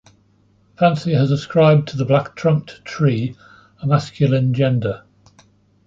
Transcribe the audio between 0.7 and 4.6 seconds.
Fancy has ascribed to the black-trunked tree a masculine